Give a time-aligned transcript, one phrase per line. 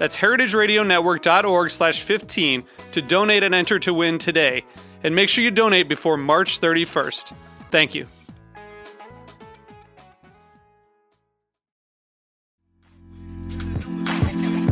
[0.00, 4.64] That's heritageradionetwork.org slash 15 to donate and enter to win today.
[5.04, 7.34] And make sure you donate before March 31st.
[7.70, 8.06] Thank you.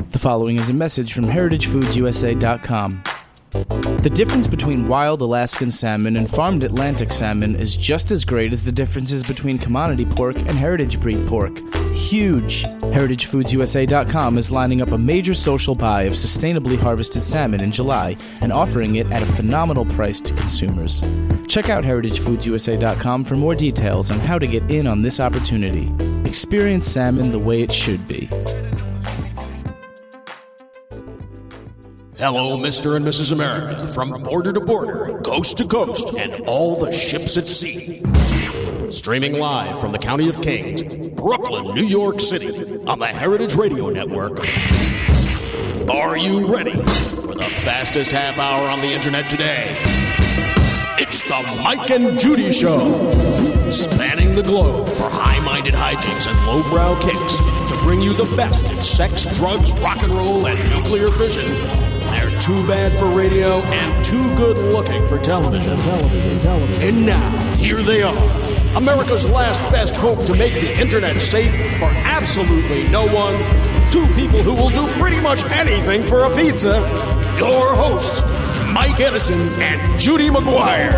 [0.09, 3.03] The following is a message from HeritageFoodsUSA.com.
[3.51, 8.65] The difference between wild Alaskan salmon and farmed Atlantic salmon is just as great as
[8.65, 11.59] the differences between commodity pork and heritage breed pork.
[11.95, 12.65] Huge!
[12.65, 18.53] HeritageFoodsUSA.com is lining up a major social buy of sustainably harvested salmon in July and
[18.53, 21.03] offering it at a phenomenal price to consumers.
[21.47, 25.93] Check out HeritageFoodsUSA.com for more details on how to get in on this opportunity.
[26.29, 28.29] Experience salmon the way it should be.
[32.19, 32.97] Hello, Mr.
[32.97, 33.31] and Mrs.
[33.31, 38.03] America, from border to border, coast to coast, and all the ships at sea.
[38.91, 43.91] Streaming live from the County of Kings, Brooklyn, New York City, on the Heritage Radio
[43.91, 44.41] Network.
[45.89, 49.77] Are you ready for the fastest half hour on the internet today?
[50.99, 52.79] It's the Mike and Judy Show,
[53.71, 57.37] spanning the globe for high minded hijinks and lowbrow kicks
[57.71, 61.88] to bring you the best in sex, drugs, rock and roll, and nuclear fission.
[62.41, 65.79] Too bad for radio and too good looking for television.
[66.81, 68.17] And now, here they are.
[68.77, 73.35] America's last best hope to make the internet safe for absolutely no one.
[73.91, 76.79] Two people who will do pretty much anything for a pizza.
[77.39, 78.21] Your hosts,
[78.73, 80.95] Mike Edison and Judy McGuire.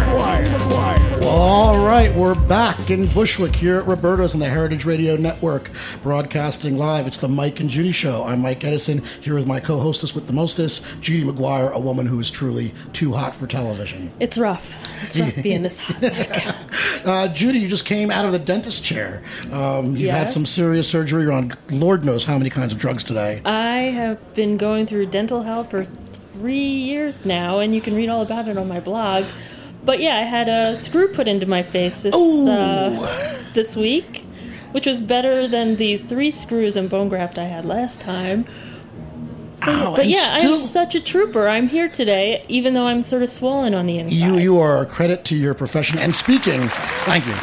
[1.22, 5.70] All right, we're back in Bushwick here at Roberta's on the Heritage Radio Network,
[6.02, 7.06] broadcasting live.
[7.06, 8.24] It's the Mike and Judy Show.
[8.24, 12.18] I'm Mike Edison, here with my co-hostess with the mostest, Judy McGuire, a woman who
[12.20, 14.10] is truly too hot for television.
[14.18, 14.74] It's rough.
[15.04, 16.56] It's rough being this hot.
[17.04, 19.22] Uh, Judy, you just came out of the dentist chair.
[19.52, 21.22] Um, you've had some serious surgery.
[21.22, 23.42] You're on Lord knows how many kinds of drugs today.
[23.44, 25.84] I have been going through dental health for
[26.40, 29.26] three years now, and you can read all about it on my blog.
[29.84, 34.24] But yeah, I had a screw put into my face this uh, this week,
[34.72, 38.46] which was better than the three screws and bone graft I had last time.
[39.56, 41.46] So, Ow, but yeah, still- I'm such a trooper.
[41.46, 44.16] I'm here today, even though I'm sort of swollen on the inside.
[44.16, 45.98] You you are a credit to your profession.
[45.98, 46.68] And speaking,
[47.04, 47.34] thank you.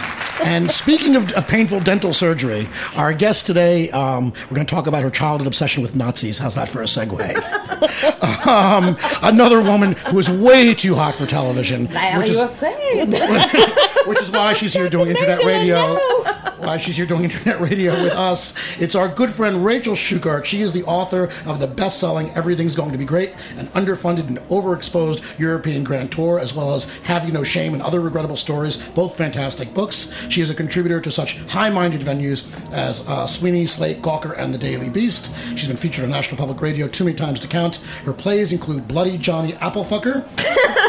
[0.44, 4.88] And speaking of, of painful dental surgery, our guest today, um, we're going to talk
[4.88, 6.38] about her childhood obsession with Nazis.
[6.38, 7.36] How's that for a segue?
[8.48, 13.09] um, another woman who is way too hot for television, Why which are is, afraid?
[14.08, 15.98] which is why she's here doing internet radio.
[16.58, 18.54] Why she's here doing internet radio with us.
[18.80, 20.44] It's our good friend Rachel Shukert.
[20.46, 24.40] She is the author of the best-selling "Everything's Going to Be Great," an underfunded and
[24.50, 28.78] overexposed European Grand Tour, as well as "Have You No Shame" and other regrettable stories.
[28.78, 30.12] Both fantastic books.
[30.30, 34.58] She is a contributor to such high-minded venues as uh, Sweeney, Slate, Gawker, and the
[34.58, 35.32] Daily Beast.
[35.56, 37.78] She's been featured on National Public Radio too many times to count.
[38.06, 40.26] Her plays include Bloody Johnny Applefucker.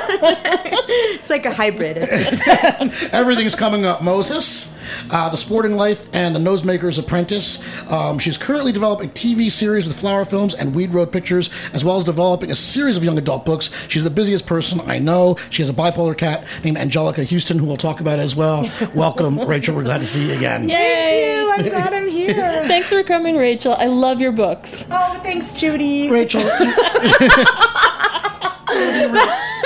[0.91, 1.99] It's like a hybrid.
[3.13, 4.75] Everything's coming up, Moses.
[5.11, 7.63] Uh, the Sporting Life and the Nosemaker's Apprentice.
[7.91, 11.99] Um, she's currently developing TV series with Flower Films and Weed Road Pictures, as well
[11.99, 13.71] as developing a series of young adult books.
[13.89, 15.37] She's the busiest person I know.
[15.51, 18.71] She has a bipolar cat named Anjelica Huston, who we'll talk about as well.
[18.95, 19.77] Welcome, Rachel.
[19.77, 20.69] We're glad to see you again.
[20.69, 21.43] Yay!
[21.43, 21.51] you.
[21.51, 22.35] I'm glad I'm here.
[22.65, 23.75] Thanks for coming, Rachel.
[23.75, 24.87] I love your books.
[24.91, 26.09] Oh, thanks, Judy.
[26.11, 26.43] Rachel.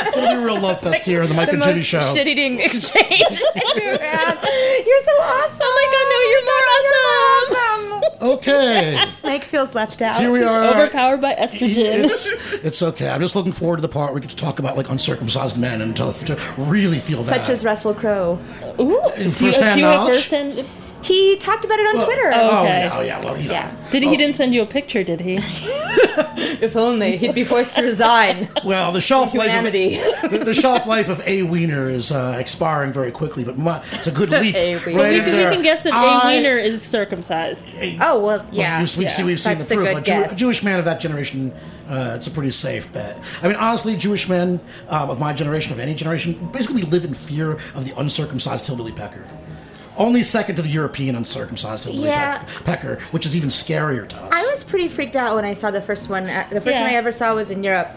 [0.06, 1.68] It's going to be a real love fest here on the Mike the and most
[1.68, 2.00] Judy Show.
[2.14, 4.34] shit-eating exchange ever had.
[4.86, 5.58] You're so awesome.
[5.60, 8.02] Oh my god, no, you're more awesome!
[8.22, 9.04] Okay.
[9.24, 10.20] Mike feels left out.
[10.20, 10.64] Here we are.
[10.74, 12.04] Overpowered by estrogen.
[12.04, 12.32] It's,
[12.64, 13.08] it's okay.
[13.08, 15.58] I'm just looking forward to the part where we get to talk about like uncircumcised
[15.58, 17.26] men and to, to really feel bad.
[17.26, 18.38] Such as Russell Crowe.
[18.78, 20.68] Ooh, do you, First-hand do you have first-hand?
[21.02, 22.30] He talked about it on Twitter.
[22.34, 22.48] Oh.
[22.50, 23.20] Oh, yeah, oh, yeah.
[23.24, 23.54] Well, you know.
[23.54, 23.76] Yeah.
[23.90, 25.38] Did he, he didn't send you a picture, did he?
[26.62, 28.48] If only he'd be forced to resign.
[28.64, 32.92] Well, the shelf life of, the, the shelf life of a wiener is uh, expiring
[32.92, 34.54] very quickly, but mu- it's a good leap.
[34.54, 35.08] A right wiener.
[35.10, 37.66] we, can, we can guess that I- a wiener is circumcised.
[38.00, 38.78] Oh well, yeah.
[38.78, 39.88] Well, you- we see, we've seen That's the a proof.
[39.88, 40.32] good A, Jew- guess.
[40.32, 41.52] a Jewish man of that generation,
[41.88, 43.18] uh, it's a pretty safe bet.
[43.42, 47.04] I mean, honestly, Jewish men um, of my generation, of any generation, basically we live
[47.04, 49.24] in fear of the uncircumcised hillbilly pecker.
[49.96, 52.38] Only second to the European uncircumcised hillbilly Yeah.
[52.38, 54.28] peck- pecker, which is even scarier to us.
[54.32, 56.28] I was pretty freaked out when I saw the first one.
[56.28, 56.82] Uh, The first Yeah.
[56.84, 57.88] one I ever saw was in Europe.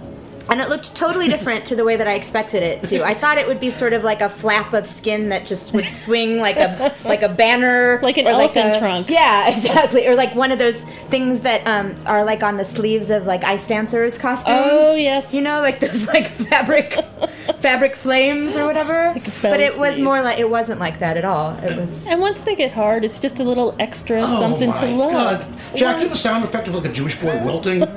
[0.47, 3.03] And it looked totally different to the way that I expected it to.
[3.03, 5.85] I thought it would be sort of like a flap of skin that just would
[5.85, 9.09] swing like a like a banner, Like an or elephant a- trunk.
[9.09, 10.05] Yeah, exactly.
[10.07, 13.43] Or like one of those things that um, are like on the sleeves of like
[13.43, 14.59] ice dancers costumes.
[14.71, 15.33] Oh, yes.
[15.33, 16.95] you know, like those like fabric
[17.65, 19.15] fabric flames or whatever.
[19.41, 21.57] but it was more like it wasn't like that at all.
[21.63, 22.07] It was.
[22.07, 25.11] And once they get hard, it's just a little extra Oh something my to love.
[25.11, 25.47] God.
[25.75, 27.79] Jack, do you have a sound effect of like a Jewish boy wilting?
[27.81, 27.87] you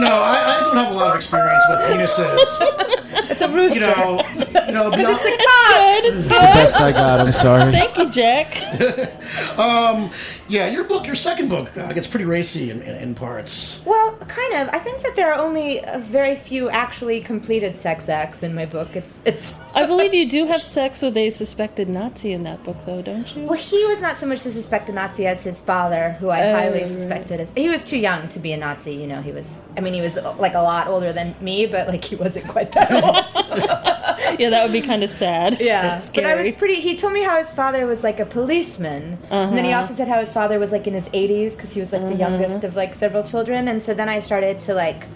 [0.00, 3.14] know, I, I don't have a lot of experience with penises.
[3.30, 3.80] It's a rooster.
[3.80, 4.22] You know,
[4.66, 6.02] you know, it's a not- cock.
[6.02, 6.28] Good, it's The good.
[6.30, 7.20] best I got.
[7.20, 7.72] I'm sorry.
[7.78, 8.56] Thank you, Jack.
[9.58, 10.10] um,
[10.48, 13.82] yeah, your book, your second book, uh, gets pretty racy in, in, in parts.
[13.84, 14.74] Well, kind of.
[14.74, 18.64] I think that there are only a very few actually completed sex acts in my
[18.64, 18.96] book.
[18.96, 19.58] It's it's.
[19.74, 23.34] I believe you do have sex with a suspected Nazi in that book, though, don't
[23.36, 23.44] you?
[23.44, 26.80] Well, he was not so much a suspected Nazi as his father, who I highly
[26.80, 26.88] right.
[26.88, 27.52] suspected as.
[27.54, 28.94] He was too young to be a Nazi.
[28.94, 29.64] You know, he was.
[29.76, 32.72] I mean, he was like a lot older than me, but like he wasn't quite
[32.72, 33.17] that old.
[34.38, 35.60] yeah, that would be kind of sad.
[35.60, 36.80] Yeah, but I was pretty.
[36.80, 39.80] He told me how his father was like a policeman, and then he uh-huh.
[39.80, 42.08] also said how his father was like in his 80s because he was like the
[42.08, 42.18] uh-huh.
[42.18, 43.68] youngest of like several children.
[43.68, 45.06] And so then I started to like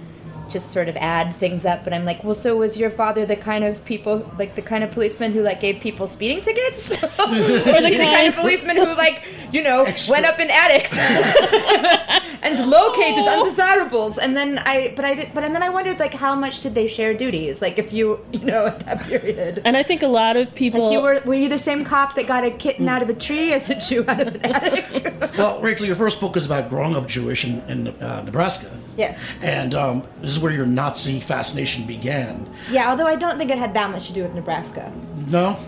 [0.52, 1.82] just sort of add things up.
[1.84, 4.84] But I'm like, well, so was your father the kind of people like the kind
[4.84, 8.94] of policeman who like gave people speeding tickets, or the, kind kind- of policeman who
[8.94, 10.92] like you know Extra- went up in attics
[12.42, 14.18] and located undesirables?
[14.18, 16.74] And then I, but I did, but and then I wondered like how much did
[16.74, 17.62] they share duties?
[17.62, 19.62] Like if you you know at that period.
[19.64, 20.84] And I think a lot of people.
[20.84, 23.14] Like you were, were you the same cop that got a kitten out of a
[23.14, 25.14] tree as a Jew out of an attic?
[25.38, 28.70] Well, Rachel, your first book is about growing up Jewish in, in uh, Nebraska.
[28.98, 29.24] yes.
[29.40, 32.52] And um, this is where your Nazi fascination began.
[32.70, 34.92] Yeah, although I don't think it had that much to do with Nebraska.
[35.28, 35.58] No?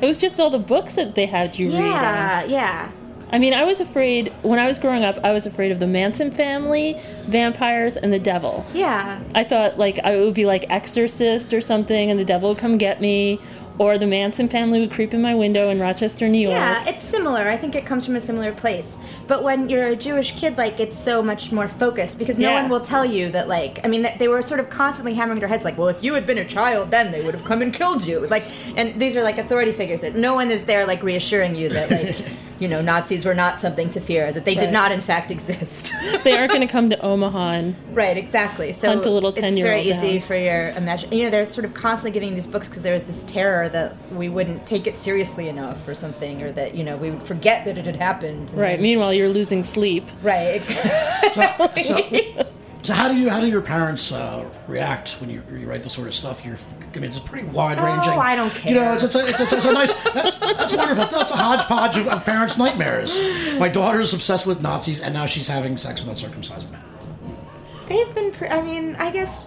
[0.00, 1.78] it was just all the books that they had you read.
[1.80, 2.90] Yeah, yeah.
[3.30, 5.18] I mean, I was afraid when I was growing up.
[5.22, 8.64] I was afraid of the Manson family, vampires, and the devil.
[8.72, 9.20] Yeah.
[9.34, 12.78] I thought like I would be like Exorcist or something, and the devil would come
[12.78, 13.38] get me,
[13.78, 16.52] or the Manson family would creep in my window in Rochester, New York.
[16.54, 17.48] Yeah, it's similar.
[17.48, 18.98] I think it comes from a similar place.
[19.28, 22.62] But when you're a Jewish kid, like, it's so much more focused because no Yeah.
[22.62, 25.48] one will tell you that, like, I mean, they were sort of constantly hammering their
[25.48, 27.72] heads, like, well, if you had been a child, then they would have come and
[27.72, 28.26] killed you.
[28.26, 28.44] Like,
[28.76, 31.90] and these are, like, authority figures that no one is there, like, reassuring you that,
[31.90, 32.16] like,
[32.58, 35.92] you know, Nazis were not something to fear, that they did not, in fact, exist.
[36.24, 37.50] They aren't going to come to Omaha.
[37.50, 38.72] And, Right, exactly.
[38.72, 40.26] So Hunt a little it's very 10-year-old It's easy down.
[40.26, 41.12] for your imagine.
[41.12, 43.96] You know, they're sort of constantly giving these books because there was this terror that
[44.12, 47.64] we wouldn't take it seriously enough or something, or that you know we would forget
[47.64, 48.52] that it had happened.
[48.54, 48.72] right.
[48.72, 50.04] then- Meanwhile, you're losing sleep.
[50.22, 51.84] right, exactly.
[51.84, 52.46] So
[52.86, 56.08] how do you how do your parents uh, react when you, you write this sort
[56.08, 56.44] of stuff?
[56.44, 56.58] You're
[56.94, 58.12] I mean it's a pretty wide ranging.
[58.12, 58.72] Oh, I don't care.
[58.72, 61.18] You know, it's, it's, a, it's, a, it's a nice that's, that's wonderful.
[61.18, 63.18] That's a hodgepodge of, of parents' nightmares.
[63.58, 66.82] My daughter's obsessed with Nazis, and now she's having sex with uncircumcised men.
[67.88, 68.30] They've been.
[68.30, 69.46] Pre- I mean, I guess.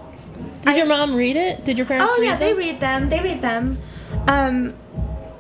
[0.64, 1.66] Did your mom read it?
[1.66, 2.12] Did your parents?
[2.14, 3.10] Oh read yeah, they read them.
[3.10, 3.80] They read them.
[4.28, 4.74] Um,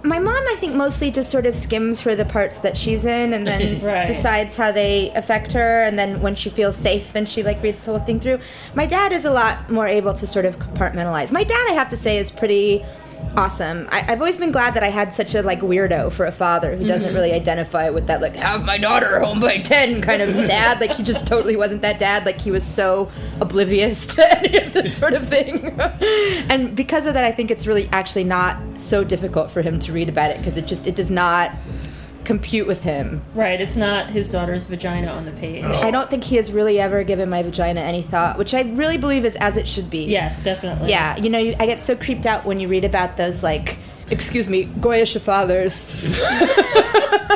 [0.03, 3.33] my mom, I think, mostly just sort of skims for the parts that she's in,
[3.33, 4.05] and then Right.
[4.07, 5.83] decides how they affect her.
[5.83, 8.39] And then when she feels safe, then she like reads the whole thing through.
[8.75, 11.31] My dad is a lot more able to sort of compartmentalize.
[11.31, 12.83] My dad, I have to say, is pretty
[13.35, 13.87] awesome.
[13.91, 16.75] I, I've always been glad that I had such a like weirdo for a father
[16.75, 17.15] who doesn't mm-hmm.
[17.15, 20.79] really identify with that like have my daughter home by ten kind of dad.
[20.81, 22.25] Like he just totally wasn't that dad.
[22.25, 25.79] Like he was so oblivious to any of this sort of thing.
[26.49, 29.93] and because of that, I think it's really actually not so difficult for him to
[29.93, 31.51] read about it because it just it does not
[32.25, 33.23] compute with him.
[33.33, 33.59] Right.
[33.59, 35.63] It's not his daughter's vagina on the page.
[35.63, 38.97] I don't think he has really ever given my vagina any thought, which I really
[38.97, 40.05] believe is as it should be.
[40.05, 40.89] Yes, definitely.
[40.89, 43.77] Yeah, you know, you, I get so creeped out when you read about those like,
[44.09, 45.85] excuse me, Goyish fathers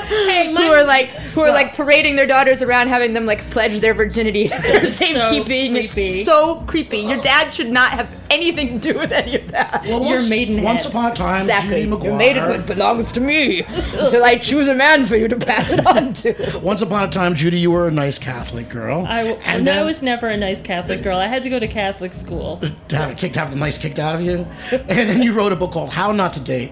[0.05, 3.79] Hey, who are like who are like parading their daughters around, having them like pledge
[3.79, 5.73] their virginity to their safekeeping.
[5.73, 6.05] creepy.
[6.19, 6.99] It's so creepy.
[6.99, 9.83] Your dad should not have anything to do with any of that.
[9.83, 10.63] Well, Your once, maidenhead.
[10.65, 11.83] Once upon a time, Exactly.
[11.83, 12.03] Judy McGuire.
[12.05, 13.61] Your maidenhood belongs to me
[13.93, 16.59] until I choose a man for you to pass it on to.
[16.63, 19.05] Once upon a time, Judy, you were a nice Catholic girl.
[19.07, 21.17] I, and no, I was never a nice Catholic girl.
[21.17, 22.57] I had to go to Catholic school.
[22.87, 24.45] to have it kicked, have the nice kicked out of you.
[24.71, 26.71] and then you wrote a book called How Not to Date,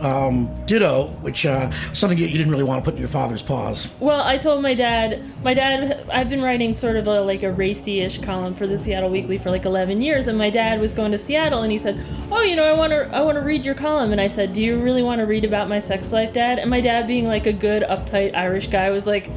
[0.00, 3.42] um, Ditto, which uh, something that you didn't really want to put in your father's
[3.42, 3.92] paws.
[4.00, 5.22] Well, I told my dad.
[5.42, 6.08] My dad.
[6.10, 9.50] I've been writing sort of a like a racy-ish column for the Seattle Weekly for
[9.50, 12.56] like 11 years, and my dad was going to Seattle, and he said, "Oh, you
[12.56, 13.08] know, I want to.
[13.14, 15.44] I want to read your column." And I said, "Do you really want to read
[15.44, 18.90] about my sex life, Dad?" And my dad, being like a good, uptight Irish guy,
[18.90, 19.30] was like,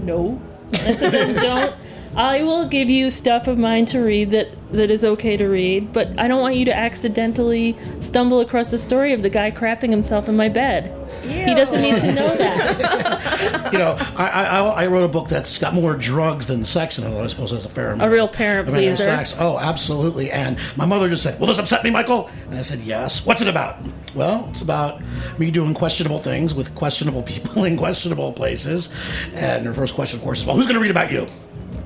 [0.00, 0.40] "No."
[0.72, 1.74] And I said, "Then don't."
[2.16, 5.92] I will give you stuff of mine to read that, that is okay to read,
[5.92, 9.90] but I don't want you to accidentally stumble across the story of the guy crapping
[9.90, 10.92] himself in my bed.
[11.22, 13.20] He doesn't need to know that.
[13.74, 17.10] You know, I, I, I wrote a book that's got more drugs than sex in
[17.12, 17.20] it.
[17.20, 18.08] I suppose that's a fair amount.
[18.08, 19.02] A real parent amount of pleaser.
[19.02, 19.34] Sex.
[19.38, 20.30] Oh, absolutely.
[20.30, 23.42] And my mother just said, "Will this upset me, Michael?" And I said, "Yes." What's
[23.42, 23.76] it about?
[24.14, 25.02] Well, it's about
[25.40, 28.90] me doing questionable things with questionable people in questionable places.
[29.34, 31.26] And her first question, of course, is, "Well, who's going to read about you?"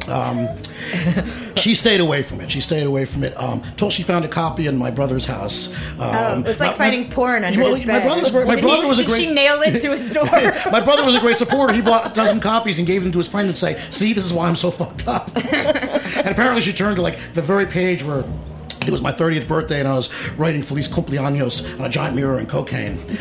[0.09, 0.49] Um,
[1.57, 2.51] she stayed away from it.
[2.51, 3.39] She stayed away from it.
[3.41, 5.73] Um, she found a copy in my brother's house.
[5.99, 8.03] Um, Oh, it's like my- my- finding porn under Well, his my bed.
[8.05, 10.25] brother's very- my Did brother he- was a great- she nail it to a store?
[10.73, 11.73] my brother was a great supporter.
[11.75, 14.25] He bought a dozen copies and gave them to his friend and say, "See, this
[14.25, 18.03] is why I'm so fucked up." and apparently, she turned to like the very page
[18.03, 18.25] where.
[18.89, 22.39] It was my 30th birthday, and I was writing Feliz Cumpleaños on a giant mirror
[22.39, 22.99] and cocaine.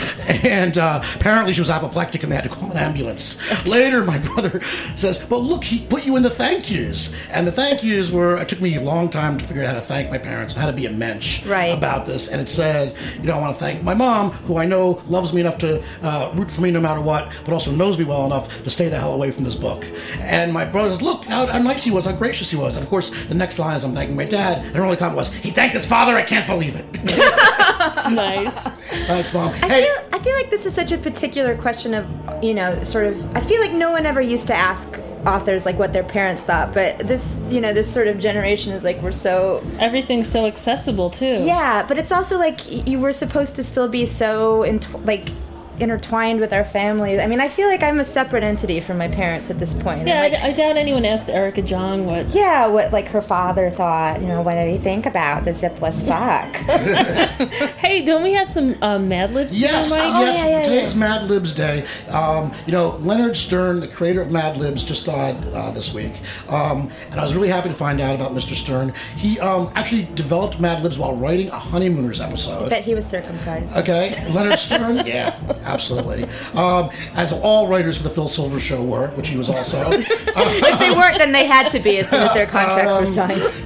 [0.47, 3.37] And uh, apparently, she was apoplectic, and they had to call an ambulance.
[3.67, 4.61] Later, my brother
[4.95, 8.37] says, "But look, he put you in the thank yous." And the thank yous were.
[8.37, 10.61] It took me a long time to figure out how to thank my parents and
[10.61, 11.73] how to be a mensch Right.
[11.73, 12.27] about this.
[12.29, 15.33] And it said, "You know, I want to thank my mom, who I know loves
[15.33, 18.25] me enough to uh, root for me no matter what, but also knows me well
[18.25, 19.83] enough to stay the hell away from this book."
[20.21, 22.83] And my brother says, "Look how, how nice he was, how gracious he was." And
[22.83, 25.33] of course, the next line is, "I'm thanking my dad," and her only comment was,
[25.33, 26.15] "He thanked his father.
[26.15, 26.85] I can't believe it."
[28.11, 28.67] nice.
[29.07, 29.49] Thanks, mom.
[29.49, 29.81] I Hey.
[29.83, 32.05] feel, I feel like this is such a particular question of,
[32.43, 33.35] you know, sort of.
[33.35, 36.73] I feel like no one ever used to ask authors like what their parents thought,
[36.73, 39.65] but this, you know, this sort of generation is like we're so.
[39.79, 41.43] Everything's so accessible too.
[41.43, 45.29] Yeah, but it's also like you were supposed to still be so int- like
[45.79, 47.19] intertwined with our families.
[47.19, 50.07] I mean, I feel like I'm a separate entity from my parents at this point.
[50.07, 52.29] Yeah, And, I, like, I doubt anyone asked Erica Jong what.
[52.29, 54.21] yeah, what like her father thought.
[54.21, 57.47] You know, what did he think about the zipless fuck?
[57.77, 59.57] Hey, don't we have some um, Mad Libs?
[59.57, 60.13] Yes, do, Mike?
[60.15, 60.35] Oh, yes.
[60.37, 61.85] yeah, yeah, Today's Mad Libs Day.
[62.09, 66.13] Um, you know, Leonard Stern, the creator of Mad Libs, just died uh, this week,
[66.49, 68.53] um, and I was really happy to find out about Mr.
[68.55, 68.93] Stern.
[69.15, 72.69] He um, actually developed Mad Libs while writing a Honeymooners episode.
[72.69, 73.75] Bet he was circumcised.
[73.77, 75.37] Okay, Leonard Stern, yeah,
[75.67, 76.23] absolutely.
[76.53, 79.91] Um, as all writers for the Phil Silvers Show were, which he was also.
[79.91, 83.05] if they weren't, then they had to be as soon as their contracts Um, were
[83.05, 83.63] signed.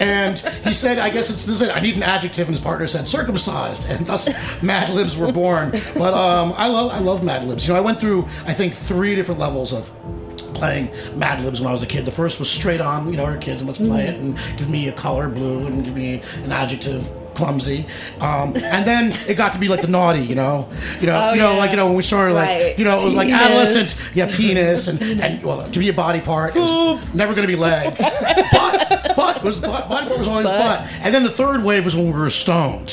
[0.00, 1.56] And he said, I guess it's this.
[1.56, 1.76] is it.
[1.76, 4.30] I need an adjective, and his partner said circumcised, and thus
[4.62, 5.72] Mad Libs were born.
[5.94, 7.66] But um, I love, I love Mad Libs.
[7.68, 9.90] You know, I went through, I think, three different levels of
[10.54, 12.06] playing Mad Libs when I was a kid.
[12.06, 14.70] The first was straight on, you know, our kids, and let's play it, and give
[14.70, 17.06] me a color blue, and give me an adjective.
[17.40, 17.86] Clumsy,
[18.20, 20.68] um, and then it got to be like the naughty, you know,
[21.00, 21.58] you know, Oh, you know, yeah.
[21.58, 22.78] like you know when we started, like Right.
[22.78, 26.20] you know, it was like adolescent, yeah, penis, and and well, to be a body
[26.20, 27.96] part, it was never going to be leg,
[28.52, 30.86] but but was butt, body part was always butt.
[31.00, 32.92] and then the third wave was when we were stoned,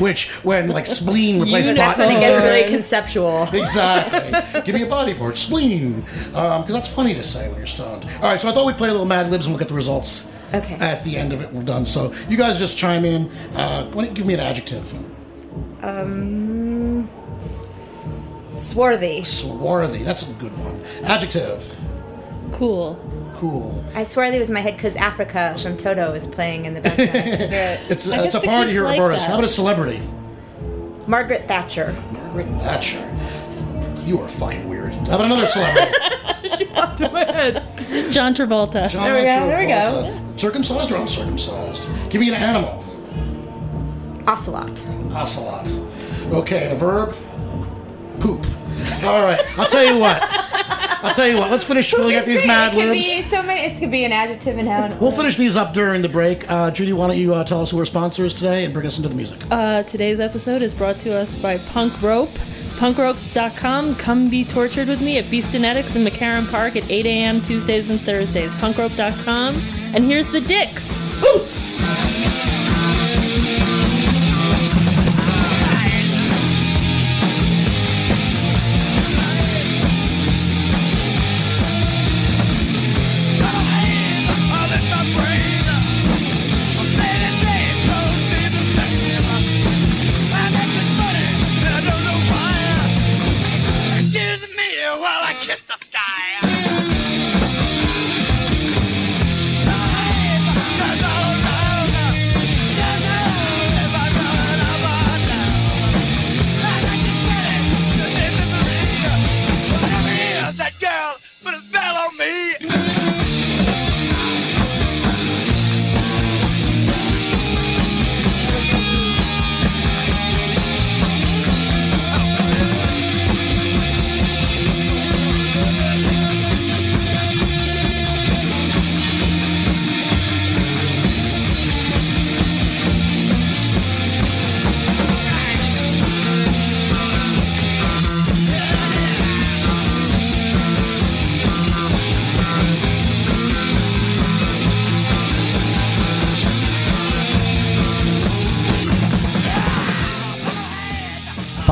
[0.00, 1.76] which when like spleen replaced butt.
[1.76, 3.48] That's when it gets really conceptual.
[3.52, 4.60] Exactly.
[4.62, 8.04] Give me a body part, spleen, because that's funny to say when you're stoned.
[8.16, 9.74] All right, so I thought we'd play a little Mad Libs and we'll get the
[9.74, 10.74] results Okay.
[10.76, 11.52] at the end of it.
[11.52, 11.86] We're done.
[11.86, 13.30] So you guys just chime in.
[13.54, 14.92] Uh, why don't give me an adjective?
[15.82, 17.08] Um,
[18.56, 19.24] Swarthy.
[19.24, 20.02] Swarthy.
[20.02, 20.82] That's a good one.
[21.04, 21.74] Adjective.
[22.52, 22.98] Cool.
[23.34, 23.84] Cool.
[23.94, 27.10] I swarthy was in my head because Africa from Toto is playing in the background.
[27.16, 27.90] I could hear it.
[27.90, 29.22] It's, uh, it's a party here at like Roberta's.
[29.22, 29.28] that.
[29.28, 30.02] How about a celebrity?
[31.06, 31.92] Margaret Thatcher.
[32.10, 33.04] Margaret Thatcher.
[34.04, 34.94] You are fucking weird.
[34.94, 35.92] How about another celebrity?
[38.10, 38.88] John Travolta.
[38.88, 40.12] John There we go, there we go.
[40.36, 40.40] Travolta.
[40.40, 41.88] Circumcised or uncircumcised?
[42.10, 42.84] Give me an animal.
[44.26, 44.84] Ocelot.
[45.14, 45.66] Ocelot.
[46.32, 47.14] Okay, a verb.
[48.20, 48.44] Poop.
[49.04, 49.40] All right.
[49.58, 50.22] I'll tell you what.
[51.00, 51.50] I'll tell you what.
[51.50, 53.06] Let's finish filling out these Mad it could Libs.
[53.06, 53.60] be so many.
[53.72, 54.98] It could be an adjective and noun.
[54.98, 56.48] We'll finish these up during the break.
[56.50, 58.86] Uh, Judy, why don't you uh, tell us who our sponsor is today and bring
[58.86, 59.40] us into the music?
[59.50, 62.30] Uh, today's episode is brought to us by Punk Rope.
[62.78, 63.96] Punkrope.com.
[63.96, 67.42] Come be tortured with me at Beastinetics in McCarren Park at 8 a.m.
[67.42, 68.54] Tuesdays and Thursdays.
[68.54, 69.56] Punkrope.com.
[69.94, 70.96] And here's the dicks.
[71.24, 71.40] All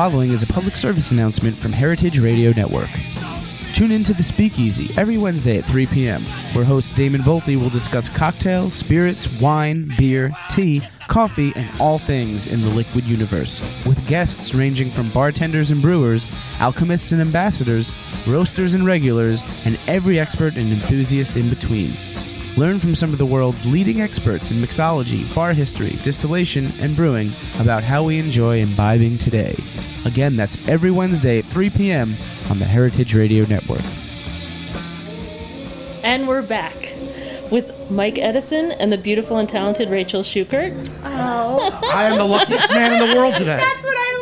[0.09, 2.87] following is a public service announcement from Heritage Radio Network.
[3.73, 6.23] Tune in to The Speakeasy every Wednesday at 3 p.m.,
[6.53, 12.47] where host Damon Boelte will discuss cocktails, spirits, wine, beer, tea, coffee, and all things
[12.47, 16.29] in the liquid universe, with guests ranging from bartenders and brewers,
[16.61, 17.91] alchemists and ambassadors,
[18.25, 21.91] roasters and regulars, and every expert and enthusiast in between.
[22.57, 27.31] Learn from some of the world's leading experts in mixology, bar history, distillation, and brewing
[27.59, 29.55] about how we enjoy imbibing today.
[30.05, 32.15] Again, that's every Wednesday at 3 p.m.
[32.49, 33.83] on the Heritage Radio Network.
[36.03, 36.95] And we're back
[37.51, 40.89] with Mike Edison and the beautiful and talented Rachel Shukert.
[41.03, 43.57] Oh, I am the luckiest man in the world today.
[43.57, 44.13] that's what I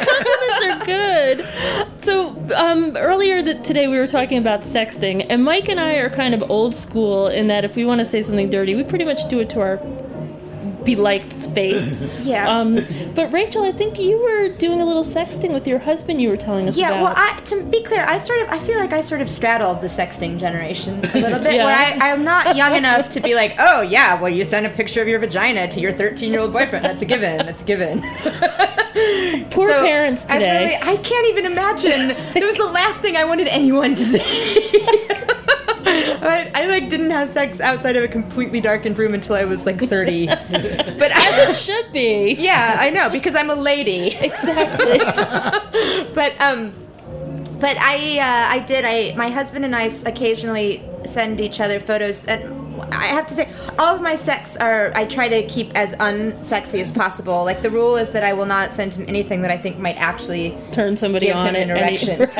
[0.00, 0.69] like.
[0.80, 2.00] Compliments are good.
[2.00, 6.10] So um, earlier th- today we were talking about sexting, and Mike and I are
[6.10, 9.04] kind of old school in that if we want to say something dirty, we pretty
[9.04, 9.76] much do it to our
[10.84, 12.00] be liked space.
[12.20, 12.48] Yeah.
[12.60, 12.78] Um,
[13.14, 16.20] but Rachel, I think you were doing a little sexting with your husband.
[16.22, 17.02] You were telling us Yeah, about.
[17.02, 19.80] well, I, to be clear, I sort of, I feel like I sort of straddled
[19.80, 21.64] the sexting generations a little bit, Yeah.
[21.66, 24.70] where I, I'm not young enough to be like, oh yeah, well, you send a
[24.70, 26.84] picture of your vagina to your 13 year old boyfriend.
[26.84, 27.38] That's a given.
[27.38, 27.98] That's a given.
[29.50, 30.78] Poor So, parents I today.
[30.80, 32.10] really- I can't even imagine.
[32.36, 34.20] It was the last thing I wanted anyone to say.
[36.22, 39.66] I, I like didn't have sex outside of a completely darkened room until I was
[39.66, 40.26] like 30.
[40.26, 42.34] But As it should be.
[42.38, 44.14] yeah, I know because I'm a lady.
[44.14, 44.98] Exactly.
[46.14, 46.72] but um
[47.58, 52.24] but I uh, I did I my husband and I occasionally send each other photos
[52.26, 52.59] and
[53.00, 56.80] I have to say all of my sex are I try to keep as unsexy
[56.80, 57.44] as possible.
[57.44, 59.96] Like the rule is that I will not send him anything that I think might
[59.96, 62.22] actually Turn somebody give on him an at any- erection.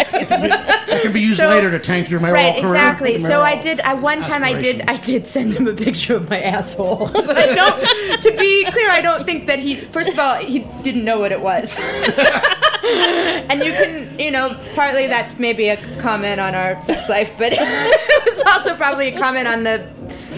[0.90, 2.74] It can be used So- later to tank your mayoral Right, career.
[2.74, 3.10] exactly.
[3.16, 3.80] your So I did.
[3.80, 4.82] I one time I did.
[4.88, 8.22] I did send him a picture of my asshole, but I don't.
[8.22, 9.76] To be clear, I don't think that he.
[9.76, 15.06] First of all, he didn't know what it was, and you can, you know, partly
[15.06, 19.46] that's maybe a comment on our sex life, but it was also probably a comment
[19.48, 19.86] on the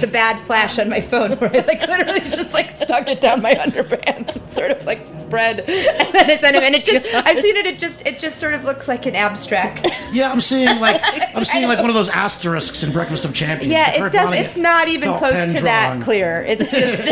[0.02, 3.40] the bad flash on my phone where I like literally just like stuck it down
[3.40, 7.06] my underpants and sort of like spread, and then it's and it just.
[7.14, 7.64] I've seen it.
[7.64, 9.88] It just it just sort of looks like an abstract.
[10.12, 11.00] Yeah, I'm seeing like
[11.34, 13.72] I'm seeing like one of those asterisks in Breakfast of Champions.
[13.72, 14.28] Yeah, it does.
[14.34, 16.02] Vonnegut It's not even close pen to that drawn.
[16.02, 16.44] clear.
[16.46, 17.08] It's just.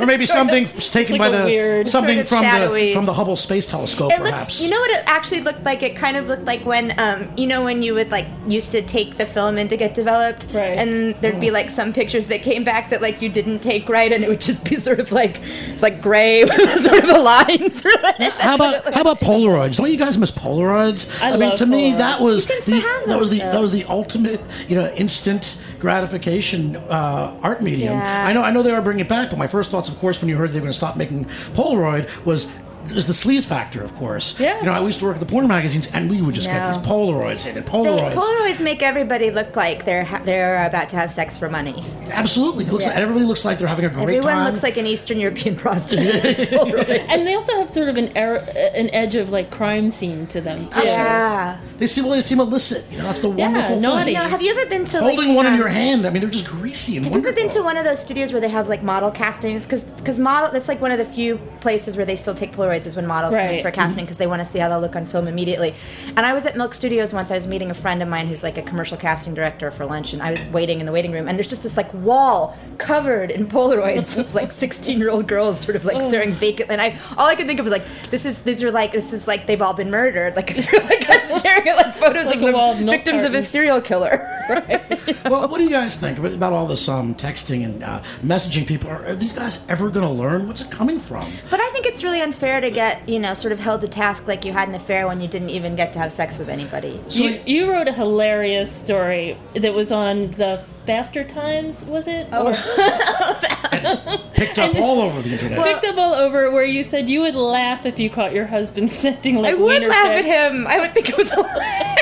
[0.00, 2.86] Or maybe something taken like by the weird- something Sort of from shadowy.
[2.88, 4.42] the from the Hubble Space Telescope, It perhaps.
[4.46, 4.60] looks.
[4.62, 5.82] You know what it actually looked like?
[5.82, 8.82] It kind of looked like when, um, you know, when you would like used to
[8.82, 10.78] take the film in to get developed, Right.
[10.78, 11.40] And there'd Mm.
[11.40, 14.28] be like some pictures that came back that like you didn't take right, and it
[14.28, 15.40] would just be sort of like
[15.80, 18.32] like gray with sort of a line through it.
[18.34, 19.76] How about how about Polaroids?
[19.76, 21.10] Don't you guys miss Polaroids?
[21.22, 23.38] I mean, love to me, that was You can still the have that was the
[23.38, 23.52] though.
[23.52, 27.92] that was the ultimate, you know, instant gratification uh, art medium.
[27.94, 28.26] Yeah.
[28.26, 30.20] I know I know they are bringing it back, but my first thoughts, of course,
[30.20, 32.46] when you heard they were going to stop making Polaroid, was
[32.92, 34.38] is the sleaze factor, of course.
[34.38, 34.58] Yeah.
[34.60, 36.66] You know, I used to work at the porn magazines, and we would just get
[36.66, 38.14] these Polaroids in, and They, Polaroids.
[38.14, 41.84] Polaroids make everybody look like they're ha- they're about to have sex for money.
[42.10, 44.44] Absolutely, it looks like everybody looks like they're having a great Everyone time.
[44.46, 46.50] looks like an Eastern European prostitute.
[47.10, 50.40] And they also have sort of an er- an edge of like crime scene to
[50.40, 50.82] them too.
[50.82, 51.60] yeah.
[51.78, 52.84] they seem well, they seem illicit.
[52.90, 54.04] You know, that's the wonderful naughty.
[54.06, 54.14] thing.
[54.14, 56.10] You know, have you ever been to Holding like, one in um, your hand, I
[56.10, 58.40] mean, they're just greasy and Have you ever been to one of those studios where
[58.40, 59.66] they have like model castings?
[59.66, 62.79] Because Because model that's like one of the few places where they still take Polaroids
[62.86, 64.96] is when models come in for casting because they want to see how they'll look
[64.96, 65.74] on film immediately.
[66.08, 67.30] And I was at Milk Studios once.
[67.30, 70.12] I was meeting a friend of mine who's like a commercial casting director for lunch,
[70.12, 73.30] and I was waiting in the waiting room, and there's just this like wall covered
[73.30, 76.72] in Polaroids of like 16 year old girls sort of like staring vacantly.
[76.72, 79.12] And I all I could think of was like this is these are like this
[79.12, 80.36] is like they've all been murdered.
[80.36, 82.96] Like, I feel like I'm staring at like photos Like of a wall the milk
[82.96, 84.26] victims of a serial killer.
[84.48, 85.24] Right.
[85.24, 88.66] well, what do you guys think about, about all this um, texting and uh, messaging
[88.66, 88.90] people?
[88.90, 90.46] Are, are these guys ever going to learn?
[90.46, 91.30] What's it coming from?
[91.50, 94.26] But I think it's really unfair to get, you know, sort of held to task
[94.28, 97.00] like you had an affair when you didn't even get to have sex with anybody.
[97.10, 102.26] You, you wrote a hilarious story that was on the Faster Times, was it?
[102.32, 102.48] Oh.
[102.48, 102.52] Or
[104.34, 105.62] Picked up all over the internet.
[105.62, 108.90] picked up all over where you said you would laugh if you caught your husband
[109.02, 110.26] sending like I would laugh pics.
[110.28, 110.66] at him.
[110.66, 111.99] I would think it was hilarious.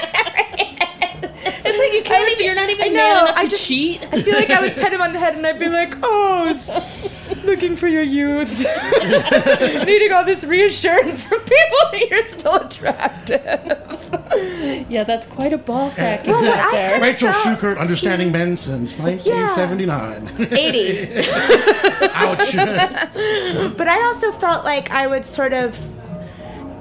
[2.10, 2.44] It's like you can't even.
[2.46, 3.24] You're not even I man know.
[3.24, 4.02] enough I to just cheat.
[4.12, 6.52] I feel like I would pet him on the head and I'd be like, "Oh,
[7.44, 8.58] looking for your youth,
[9.86, 13.44] needing all this reassurance from people that you're still attractive."
[14.88, 17.00] Yeah, that's quite a ball sack you Well, got there.
[17.00, 20.48] Rachel felt- Shukert, Understanding Men since 1979.
[20.56, 21.12] Eighty.
[22.14, 22.52] Ouch.
[23.76, 25.76] But I also felt like I would sort of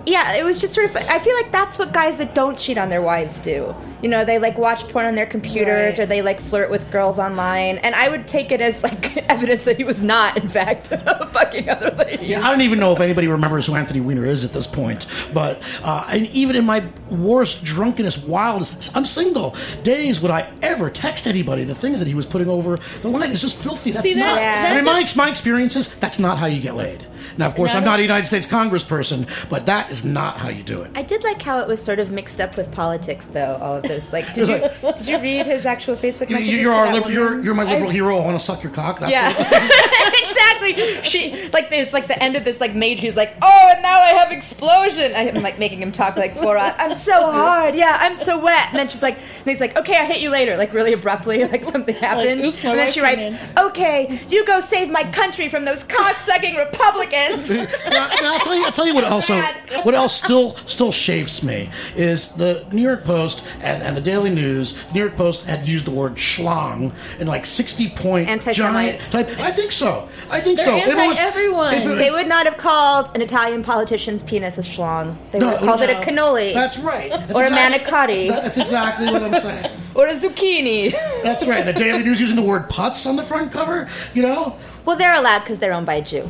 [0.08, 0.96] yeah, it was just sort of.
[0.96, 3.76] I feel like that's what guys that don't cheat on their wives do.
[4.02, 6.00] You know, they like watch porn on their computers Right.
[6.00, 9.64] or they like flirt with girls online, and I would take it as like evidence
[9.66, 10.88] that he was not, in fact,
[11.32, 12.28] fucking other ladies.
[12.30, 15.08] Yeah, I don't even know if anybody remembers who Anthony Weiner is at this point.
[15.34, 20.90] But uh, and even in my worst, drunkenest, wildest, I'm single days, would I ever
[20.90, 23.92] text anybody the things that he was putting over the line is just filthy.
[23.92, 24.36] That's See, that- not.
[24.36, 25.94] that I mean, my, my experiences.
[25.98, 27.06] That's not how you get laid.
[27.38, 30.38] Now, of course, And I I'm not a United States Congressperson, but that is not
[30.38, 30.92] how you do it.
[30.96, 33.58] I did like how it was sort of mixed up with politics, though.
[33.62, 36.60] All of this, like, did you did you read his actual Facebook You, messages?
[36.60, 37.14] you're, to our that liber- woman?
[37.14, 38.18] you're, you're my liberal hero.
[38.18, 39.00] I want to suck your cock.
[39.00, 39.30] That's Yeah,
[40.30, 41.04] exactly.
[41.04, 43.02] She like there's like the end of this like major.
[43.02, 45.14] He's like, oh, and now I have explosion.
[45.16, 46.76] I- I'm like making him talk like Borat.
[46.80, 47.76] I'm so hard.
[47.76, 48.70] Yeah, I'm so wet.
[48.70, 50.58] And then she's like, and he's like, okay, I hit you later.
[50.58, 52.44] Like really abruptly, like something happened.
[52.44, 53.38] oops, and then she writes, in.
[53.58, 57.50] Oh, okay, you go save my country from those cock-sucking Republicans.
[57.88, 58.66] Now, now, I'll tell you.
[58.66, 59.36] I'll tell you what also
[59.84, 64.30] what else still still chafes me is the New York Post and, and the Daily
[64.30, 64.74] News.
[64.88, 69.12] The New York Post had used the word schlong in like sixty point giant Anti-Semites.
[69.12, 69.28] type.
[69.48, 70.08] I think so.
[70.30, 70.78] I think They're so.
[70.78, 71.74] If it was- anti-everyone.
[71.76, 75.16] it- they would not have called an Italian politician's penis a schlong.
[75.32, 76.02] They would No, have called it a no.
[76.02, 77.10] cannoli That's right.
[77.10, 79.72] That's or a manicotti That's exactly what I'm saying.
[79.98, 80.92] Or a zucchini.
[81.24, 81.66] That's right.
[81.66, 83.90] The Daily News using the word putz on the front cover.
[84.14, 84.58] You know.
[84.86, 86.30] well, they're allowed because they're owned by a Jew.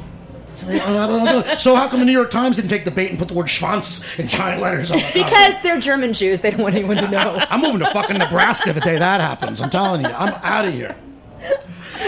[1.60, 3.46] so how come the New York Times didn't take the bait and put the word
[3.46, 5.24] schwanz in giant letters on the cover?
[5.24, 7.46] Because they're German Jews, they don't want anyone to know.
[7.50, 9.62] I'm moving to fucking Nebraska the day that happens.
[9.62, 10.96] I'm telling you, I'm out of here.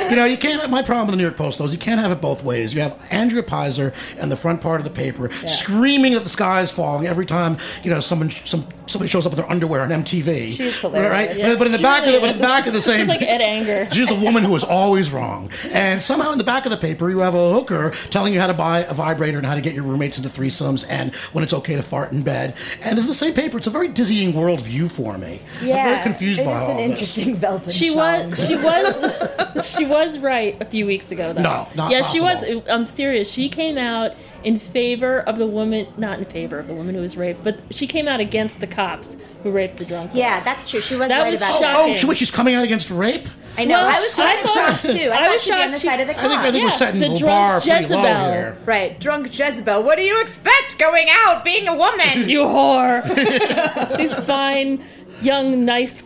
[0.09, 0.69] You know, you can't.
[0.69, 2.73] My problem with the New York Post, though, is you can't have it both ways.
[2.73, 6.61] You have Andrea Peyser and the front part of the paper screaming that the sky
[6.61, 9.89] is falling every time you know someone some somebody shows up in their underwear on
[9.89, 10.51] MTV.
[10.53, 11.11] She's hilarious.
[11.11, 11.37] right?
[11.37, 13.01] Yeah, but in the she back of the, but in the back of the same,
[13.01, 13.85] She's like Ed Anger.
[13.93, 15.51] She's the woman who is always wrong.
[15.71, 18.47] And somehow in the back of the paper, you have a hooker telling you how
[18.47, 21.53] to buy a vibrator and how to get your roommates into threesomes and when it's
[21.53, 22.55] okay to fart in bed.
[22.81, 23.59] And this is the same paper.
[23.59, 25.39] It's a very dizzying worldview for me.
[25.61, 26.89] I'm very confused it by is all an this.
[26.91, 27.71] interesting Belton.
[27.71, 28.29] She song.
[28.31, 31.41] was she was she was right a few weeks ago though.
[31.41, 32.43] No, not Yeah, she was.
[32.69, 33.31] I'm serious.
[33.31, 34.11] She came out
[34.43, 37.59] in favor of the woman not in favor of the woman who was raped, but
[37.71, 40.11] she came out against the cops who raped the drunk.
[40.11, 40.19] girl.
[40.19, 40.81] Yeah, that's true.
[40.81, 41.93] She was That right was about oh, oh, shocking.
[41.95, 42.03] that.
[42.03, 43.27] Oh, wait, she's coming out against rape?
[43.57, 43.75] I know.
[43.77, 45.09] Well, I was I thought- shocked too.
[45.09, 46.31] I, I thought was she'd be on the shocked side she- of the I think,
[46.31, 46.51] I cop.
[46.53, 48.31] think we're setting the the, drunk bar pretty low Jezebel.
[48.31, 48.57] here.
[48.65, 49.83] Right, drunk Jezebel.
[49.83, 52.29] What do you expect going out being a woman?
[52.29, 53.97] You whore.
[53.97, 54.83] These fine,
[55.21, 56.03] young, nice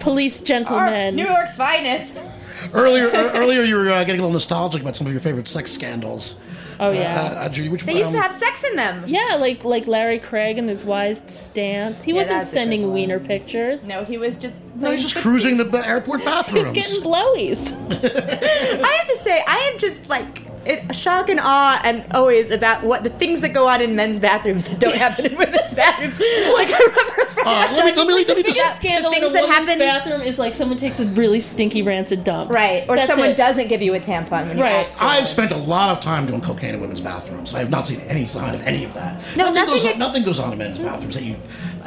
[0.00, 1.14] police Our gentlemen.
[1.16, 2.24] New York's finest.
[2.72, 5.48] Earlier, er- earlier you were uh, getting a little nostalgic about some of your favorite
[5.48, 6.36] sex scandals.
[6.80, 7.20] oh yeah.
[7.22, 9.04] Uh, uh, Judy, which They used um, to have sex in them.
[9.06, 12.02] yeah, like like Larry Craig and his wise stance.
[12.04, 13.86] He Yeah, wasn't that's a good sending wiener pictures.
[13.86, 14.60] No, he was just.
[14.76, 16.68] No, he's just cruising the airport bathrooms.
[16.74, 17.68] He's bathrooms.
[17.68, 18.82] getting blowies.
[18.84, 22.84] I have to say, I am just like in shock and awe, and always about
[22.84, 26.18] what the things that go on in men's bathrooms that don't happen in women's bathrooms.
[26.18, 27.24] Like I remember.
[27.32, 28.58] From uh, All right, let me, let me, let me just.
[28.58, 31.04] biggest scandal the in a things that woman's happen- bathroom is like someone takes a
[31.08, 32.50] really stinky rancid dump.
[32.50, 33.36] Right, or That's someone it.
[33.36, 34.74] doesn't give you a tampon when you Right.
[34.86, 35.26] ask for I've one.
[35.26, 37.54] spent a lot of time doing cocaine in women's bathrooms.
[37.54, 39.20] I have not seen any sign of any of that.
[39.36, 41.36] No, nothing, nothing goes, at- on, nothing goes on in men's bathrooms that you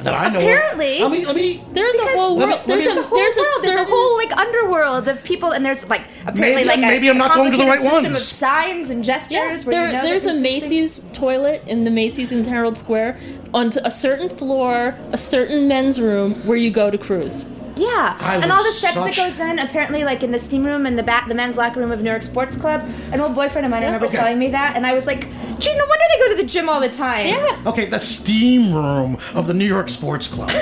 [0.04, 0.40] that I know.
[0.40, 0.46] of.
[0.46, 1.00] Apparently.
[1.00, 1.64] let me let me.
[1.74, 2.50] There's a whole world.
[2.50, 3.64] me- There's a There's a whole there's a world.
[3.64, 7.10] There's a whole like underworld of people, and there's like apparently Maybe- like a maybe
[7.10, 8.32] I'm not going to the right complicated system ones.
[8.32, 9.32] of signs and gestures.
[9.32, 12.44] Yeah, where there, you know there's a this is- Macy's toilet in the Macy's in
[12.44, 13.18] Herald Square
[13.54, 17.46] on a certain floor, a certain men's room where you go to cruise.
[17.78, 20.86] Yeah, I and all the steps that goes on apparently like in the steam room
[20.86, 22.90] and the back, the men's locker room of New York Sports Club.
[23.12, 24.16] An old boyfriend of mine, I remember Okay.
[24.18, 25.28] telling me that, and I was like,
[25.60, 27.62] "Geez, no wonder they go to the gym all the time." Yeah.
[27.66, 30.50] Okay, the steam room of the New York Sports Club.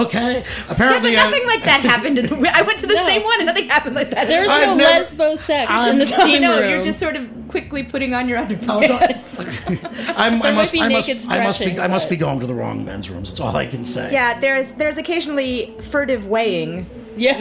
[0.00, 0.68] Okay, Apparently.
[0.68, 2.18] Yeah, but apparently nothing like that happened.
[2.18, 3.06] In the, I went to the No.
[3.06, 4.26] same one, and nothing happened like that.
[4.28, 6.70] There's I've no never- lesbo sex I've- in the No, steam no, room.
[6.70, 8.68] you're just sort of quickly putting on your underpants.
[8.68, 9.90] no.
[10.16, 12.08] I'm, I There might must, be I must, naked I must be, stretching, I must
[12.10, 13.30] be going to the wrong men's rooms.
[13.30, 14.12] That's all I can say.
[14.12, 16.88] yeah, there's there's occasionally furtive weighing.
[17.16, 17.36] yeah,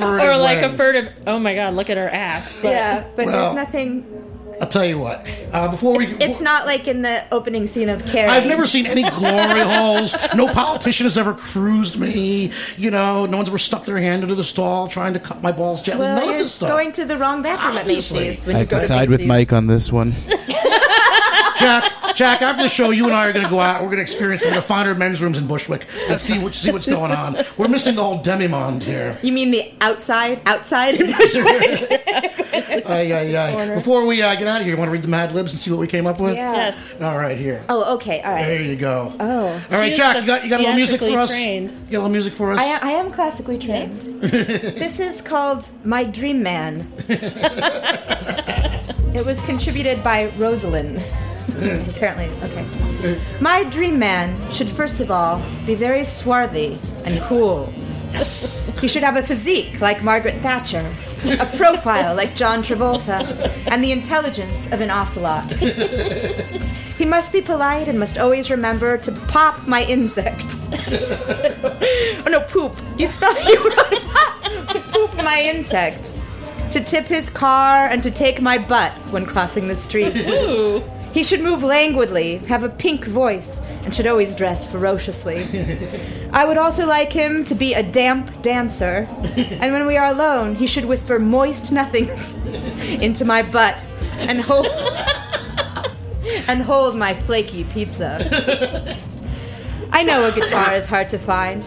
[0.00, 1.12] or like a furtive.
[1.26, 2.54] Oh my god, look at her ass.
[2.54, 4.04] But yeah, but Well, there's nothing.
[4.60, 5.26] I'll tell you what.
[5.52, 8.30] Uh, before we, It's not like in the opening scene of Carrie.
[8.30, 10.14] I've never seen any glory holes.
[10.34, 12.52] No politician has ever cruised me.
[12.76, 15.52] You know, no one's ever stuck their hand into the stall trying to cut my
[15.52, 16.06] balls gently.
[16.06, 16.70] Well, None you're of this stuff.
[16.70, 18.18] going to the wrong bathroom Obviously.
[18.20, 18.46] at Macy's.
[18.46, 20.14] When I you have go to to side with Mike on this one.
[21.58, 23.80] Jack, Jack, after the show, you and I are going to go out.
[23.80, 26.52] We're going to experience some of the finer men's rooms in Bushwick and see what,
[26.54, 27.38] see what's going on.
[27.56, 29.16] We're missing the whole demi-monde here.
[29.22, 32.35] You mean the outside, outside in Bushwick?
[32.86, 33.74] Ay, ay, ay.
[33.74, 35.60] Before we uh, get out of here, you want to read the Mad Libs and
[35.60, 36.34] see what we came up with?
[36.34, 36.52] Yeah.
[36.52, 37.64] yes, All right, here.
[37.68, 38.46] oh, okay, All right.
[38.46, 39.12] There you go.
[39.18, 41.30] Oh, All right, She Jack, is you got, you got a little music for us?
[41.30, 41.70] theatrically trained.
[41.70, 42.60] You got a little music for us?
[42.60, 43.96] I, I am classically trained.
[44.22, 46.90] this is called My Dream Man.
[49.14, 51.02] it was contributed by Rosalind.
[51.96, 53.18] Apparently, okay.
[53.40, 57.72] My dream man should first of all be very swarthy and cool.
[58.12, 58.62] Yes.
[58.80, 60.80] He should have a physique like Margaret Thatcher,
[61.30, 63.20] a profile like John Travolta,
[63.70, 65.50] and the intelligence of an ocelot.
[66.96, 70.56] He must be polite and must always remember to pop my insect.
[70.72, 72.74] oh no, poop.
[72.96, 74.72] You spelled you pop.
[74.72, 76.12] To poop my insect.
[76.70, 80.16] To tip his car and to take my butt when crossing the street.
[80.16, 80.82] Ooh.
[81.16, 85.46] He should move languidly, have a pink voice, and should always dress ferociously.
[86.30, 90.56] I would also like him to be a damp dancer, and when we are alone,
[90.56, 92.34] he should whisper moist nothings
[93.00, 93.78] into my butt
[94.28, 94.66] and hold
[96.48, 98.98] and hold my flaky pizza.
[99.92, 101.64] I know a guitar is hard to find.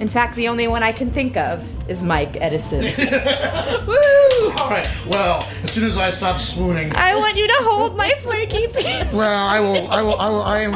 [0.00, 2.78] In fact, the only one I can think of is Mike Edison.
[2.84, 4.88] All right.
[5.08, 9.08] Well, as soon as I stop swooning, I want you to hold my flaky pizza.
[9.14, 9.88] well, I will.
[9.90, 10.16] I will.
[10.18, 10.42] I will.
[10.42, 10.72] I am.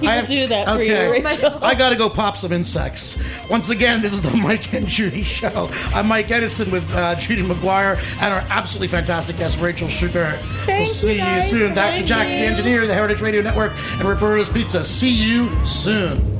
[0.00, 1.22] He I will am- do that for you, okay.
[1.22, 1.58] Rachel.
[1.62, 3.22] I gotta go pop some insects.
[3.50, 5.68] Once again, this is the Mike and Judy Show.
[5.94, 10.32] I'm Mike Edison with uh, Judy McGuire and our absolutely fantastic guest, Rachel Sugar.
[10.64, 11.50] Thank we'll see you, guys.
[11.50, 11.74] soon.
[11.74, 11.92] Dr.
[11.92, 12.44] Thank Jack, the you.
[12.44, 14.84] engineer, the Heritage Radio Network, and Roberta's Pizza.
[14.84, 16.39] See you soon.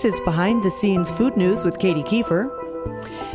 [0.00, 2.48] This is Behind the Scenes Food News with Katie Kiefer.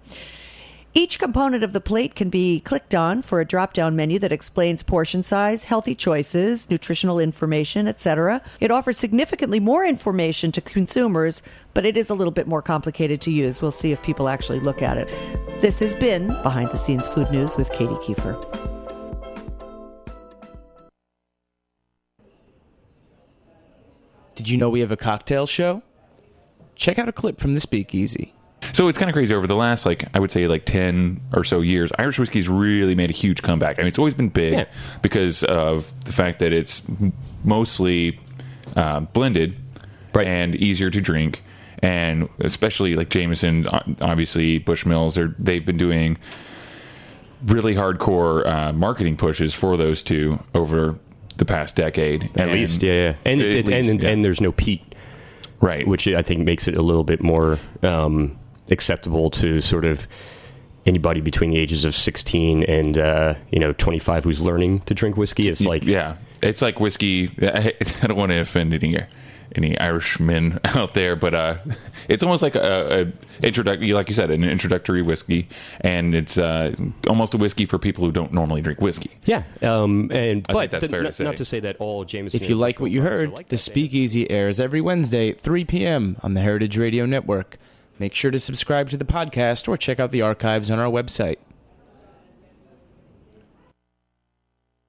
[0.96, 4.32] Each component of the plate can be clicked on for a drop down menu that
[4.32, 8.40] explains portion size, healthy choices, nutritional information, etc.
[8.60, 11.42] It offers significantly more information to consumers,
[11.74, 13.60] but it is a little bit more complicated to use.
[13.60, 15.08] We'll see if people actually look at it.
[15.60, 18.40] This has been Behind the Scenes Food News with Katie Kiefer.
[24.34, 25.82] Did you know we have a cocktail show?
[26.74, 28.32] Check out a clip from the Speakeasy.
[28.72, 29.34] So it's kind of crazy.
[29.34, 32.94] Over the last, like, I would say, like 10 or so years, Irish whiskey's really
[32.94, 33.78] made a huge comeback.
[33.78, 34.64] I mean, it's always been big Yeah.
[35.02, 36.82] because of the fact that it's
[37.44, 38.18] mostly
[38.76, 39.54] uh, blended
[40.14, 40.26] Right.
[40.26, 41.42] and easier to drink.
[41.80, 43.66] And especially like Jameson,
[44.00, 46.16] obviously, Bushmills, they're, they've been doing
[47.46, 50.98] really hardcore uh, marketing pushes for those two over
[51.36, 52.24] the past decade.
[52.34, 53.14] At And- least, yeah, yeah.
[53.26, 54.08] And and, least, and, yeah.
[54.08, 54.94] and there's no peat,
[55.60, 55.86] right.
[55.86, 58.38] which I think makes it a little bit more um,
[58.70, 60.06] acceptable to sort of
[60.86, 65.16] anybody between the ages of 16 and uh, you know 25 who's learning to drink
[65.16, 65.48] whiskey.
[65.48, 67.30] It's like yeah, it's like whiskey.
[67.42, 68.98] I, I don't want to offend any
[69.54, 71.56] any Irishmen out there, but uh,
[72.08, 75.48] it's almost like a, a introductory, like you said, an introductory whiskey,
[75.80, 76.74] and it's uh,
[77.08, 79.10] almost a whiskey for people who don't normally drink whiskey.
[79.24, 81.24] yeah, um, and I but think that's th- fair to not, say.
[81.24, 83.32] not to say that all james If you like what you Bushmill bars are heard,
[83.32, 86.16] like the that, Speakeasy airs every Wednesday at 3 p.m.
[86.22, 87.58] on the Heritage Radio Network.
[87.98, 91.38] Make sure to subscribe to the podcast or check out the archives on our website.